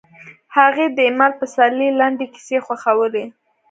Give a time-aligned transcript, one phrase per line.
[0.57, 3.25] هغې د ایمل پسرلي لنډې کیسې خوښولې